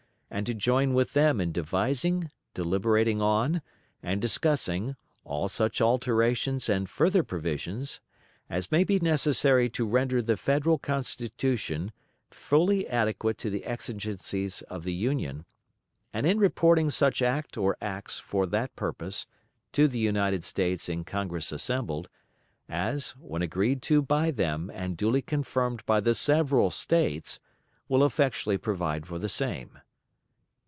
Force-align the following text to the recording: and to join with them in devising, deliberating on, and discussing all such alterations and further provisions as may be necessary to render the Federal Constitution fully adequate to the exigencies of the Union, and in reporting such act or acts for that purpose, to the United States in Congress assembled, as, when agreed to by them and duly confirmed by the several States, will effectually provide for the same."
and 0.33 0.45
to 0.45 0.53
join 0.53 0.93
with 0.93 1.11
them 1.11 1.41
in 1.41 1.51
devising, 1.51 2.29
deliberating 2.53 3.21
on, 3.21 3.61
and 4.01 4.21
discussing 4.21 4.95
all 5.25 5.49
such 5.49 5.81
alterations 5.81 6.69
and 6.69 6.89
further 6.89 7.21
provisions 7.21 7.99
as 8.49 8.71
may 8.71 8.85
be 8.85 8.97
necessary 8.97 9.69
to 9.69 9.85
render 9.85 10.21
the 10.21 10.37
Federal 10.37 10.77
Constitution 10.77 11.91
fully 12.29 12.87
adequate 12.87 13.37
to 13.39 13.49
the 13.49 13.65
exigencies 13.65 14.61
of 14.63 14.85
the 14.85 14.93
Union, 14.93 15.43
and 16.13 16.25
in 16.25 16.39
reporting 16.39 16.89
such 16.89 17.21
act 17.21 17.57
or 17.57 17.75
acts 17.81 18.17
for 18.17 18.45
that 18.45 18.73
purpose, 18.77 19.27
to 19.73 19.85
the 19.85 19.99
United 19.99 20.45
States 20.45 20.87
in 20.87 21.03
Congress 21.03 21.51
assembled, 21.51 22.07
as, 22.69 23.09
when 23.17 23.41
agreed 23.41 23.81
to 23.81 24.01
by 24.01 24.31
them 24.31 24.71
and 24.73 24.95
duly 24.95 25.21
confirmed 25.21 25.85
by 25.85 25.99
the 25.99 26.15
several 26.15 26.71
States, 26.71 27.41
will 27.89 28.05
effectually 28.05 28.57
provide 28.57 29.05
for 29.05 29.19
the 29.19 29.27
same." 29.27 29.77